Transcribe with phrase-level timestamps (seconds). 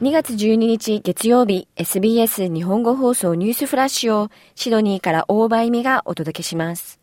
[0.00, 6.98] 2月12日月曜日 SBS 日本語放送ニュースフラッシュをシドニーから大場意味がお届けします。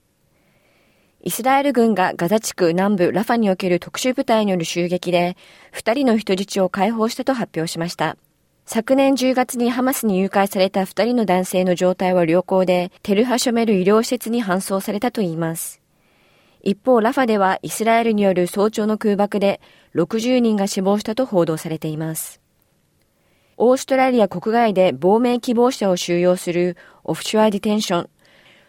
[1.22, 5.38] イスラエル軍がガザ地区南部ラファにおける特殊部隊による襲撃で
[5.74, 8.18] 2人の人質を解放したと発表しました。
[8.66, 15.82] 昨年10月にハマスに誘拐された2人の男性の状態は良好でテルハショメル医療施設に搬送されたといいます。
[16.64, 19.62] 一方、ラファではイスラエルによる早朝の空爆で
[19.94, 22.42] 60人が死亡したと報道されています。
[23.60, 28.10] オーストラリア国外で亡命希望者を収容するオフショアディテンション。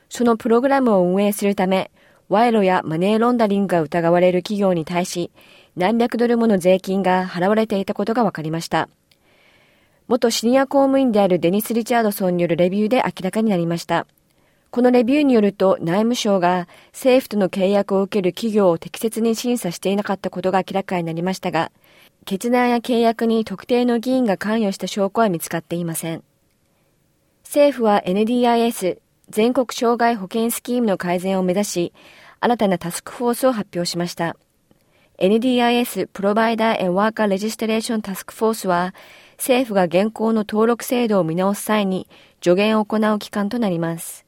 [0.09, 1.91] そのプログラムを運営するため、
[2.31, 5.31] 賄賂やマネーロンダリングが疑われる企業に対し、
[5.77, 8.89] 何百ドルもの税金が払われていたことが分かりました。
[10.09, 14.07] 元シニア公務員であるデニス・リチャードソンによるレビューで明らかになりました。
[14.71, 21.71] このレビューによると内務省が政府との契約を受ける企業を適切に審査していなかったことが明らかになりましたが、
[22.25, 26.23] 決断や契約に特定の議員が関与した証拠は見つかっていません。
[27.45, 28.99] 政府は NDIS
[29.31, 31.93] 全国障害保険スキームの改善を目指し、
[32.41, 34.37] 新たなタスクフォースを発表しました。
[35.19, 38.95] NDIS Provider and Worker Registration Task Force は、
[39.37, 42.09] 政府が現行の登録制度を見直す際に
[42.43, 44.28] 助言を行う機関となります。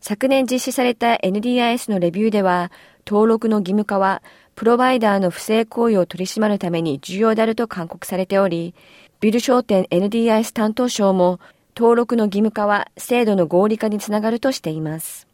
[0.00, 2.72] 昨年実施された NDIS のレビューでは、
[3.06, 4.22] 登録の義務化は
[4.54, 8.74] プロバイダーの不正行為を取り締まるために重要であると勧告されており、
[9.20, 11.40] ビル商店 NDIS 担当省も
[11.76, 15.26] 登録の義務化は制度の合理化につながるとしています。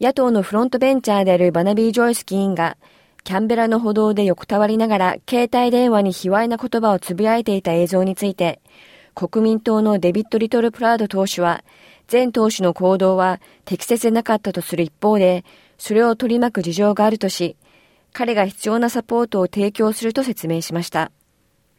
[0.00, 2.76] 野党のフロントベンチャーであるバナビー・ジョイス議員が、
[3.22, 8.60] キャンベラの歩道で横たわりながら携帯電話に卑猥な言葉をつぶやいていた映像について、
[9.14, 11.62] 国民党のデビッド・リトル・プラード党首は、
[12.10, 15.44] 前党首の行動は適切でなかったとする一方で、
[15.78, 17.56] それを取り巻く事情があるとし、
[18.12, 21.10] 彼が必要なサポートを提供すると説明しました。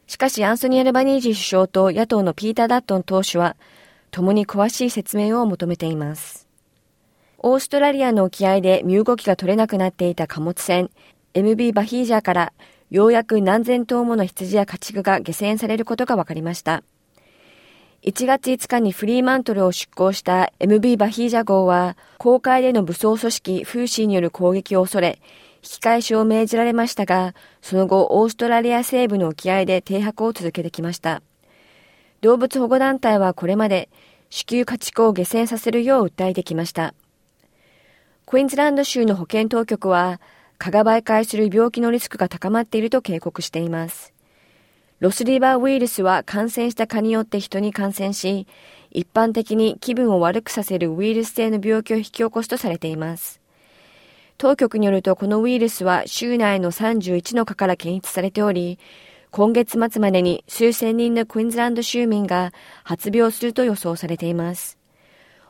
[0.08, 3.56] しかしアンソニー・アルバニージー首相と野党のピーター・ダットン党首は、
[4.12, 6.46] 共に詳しい説明を求めています。
[7.40, 10.90] オーストラリアの沖合で身動きが取れなくなっていた貨物船
[11.36, 12.54] MB バヒージャーから
[12.90, 16.82] ようやく何千頭もの羊や家畜が下船されることが分かりました。
[18.06, 25.20] 1月5日にフリーマントルを出港した MB バヒージャ号は、公海での武装組織フーシーによる攻撃を恐れ、
[25.56, 27.34] 引き返しを命じられましたが、
[27.64, 31.24] その後、オーストラリア西部の沖合で停泊を続けてきました。
[32.22, 33.90] 動物保護団体はこれまで、
[34.30, 36.94] 子宮家畜を下船させるよう訴えてきました。
[38.28, 40.22] クイーンズランド州の保健当局は、
[40.60, 44.15] 蚊が媒介する病気のリスクが高まっていると警告しています。
[45.00, 48.48] ロスリバーウイルスは感染した蚊によって人に感染し、
[48.92, 53.42] 一般的に気分を悪くさせるウイルス性の病気を引き起こすとされています。
[54.38, 58.80] 当局によるとこのウイルスは州内の31の蚊から検出されており、
[59.32, 62.54] 今月末までに数千人のクイーンズランド州民が
[62.86, 64.78] 発病すると予想されています。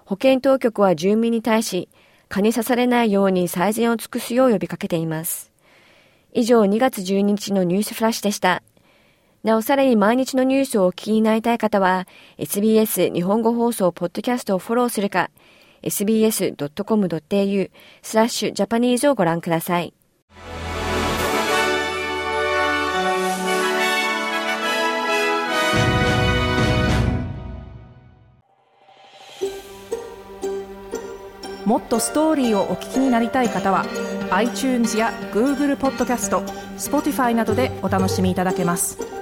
[0.06, 1.88] 保健当局は住民に対し、
[2.30, 5.52] 蚊に刺されないように最善を尽くすよう呼びかけています。
[6.34, 8.64] 以上2月12日のニュースフラッシュでした。
[9.46, 12.08] なおさらに毎日のニュースをお聞きになりたい方は、
[12.40, 15.30] SBS 日本語放送ポッドキャストをフォローするか、
[15.84, 19.94] sbs.com.au スラッシュジャパニーズをご覧ください。
[31.66, 33.86] もっとストーリーをお聞きになりたい方は
[34.32, 36.42] iTunes や Google ポッドキャスト
[36.78, 39.15] Spotify などでお楽しみいただけます。